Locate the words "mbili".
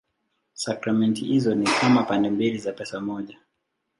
2.29-2.57